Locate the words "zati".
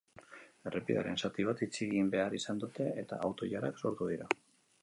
1.27-1.45